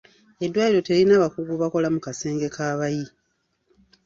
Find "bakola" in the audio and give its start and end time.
1.63-1.87